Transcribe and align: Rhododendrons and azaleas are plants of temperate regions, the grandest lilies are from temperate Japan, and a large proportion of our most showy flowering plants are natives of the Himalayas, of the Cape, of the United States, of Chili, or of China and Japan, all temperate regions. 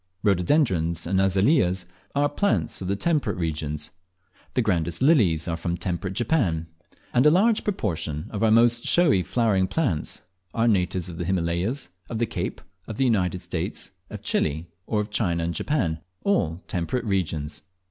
Rhododendrons 0.23 1.05
and 1.05 1.21
azaleas 1.21 1.85
are 2.15 2.27
plants 2.27 2.81
of 2.81 2.97
temperate 2.97 3.37
regions, 3.37 3.91
the 4.55 4.61
grandest 4.63 4.99
lilies 5.03 5.47
are 5.47 5.55
from 5.55 5.77
temperate 5.77 6.15
Japan, 6.15 6.65
and 7.13 7.23
a 7.23 7.29
large 7.29 7.63
proportion 7.63 8.25
of 8.31 8.41
our 8.41 8.49
most 8.49 8.85
showy 8.85 9.21
flowering 9.21 9.67
plants 9.67 10.23
are 10.55 10.67
natives 10.67 11.07
of 11.07 11.17
the 11.17 11.25
Himalayas, 11.25 11.89
of 12.09 12.17
the 12.17 12.25
Cape, 12.25 12.61
of 12.87 12.97
the 12.97 13.05
United 13.05 13.43
States, 13.43 13.91
of 14.09 14.23
Chili, 14.23 14.71
or 14.87 15.01
of 15.01 15.11
China 15.11 15.43
and 15.43 15.53
Japan, 15.53 15.99
all 16.23 16.63
temperate 16.67 17.05
regions. 17.05 17.61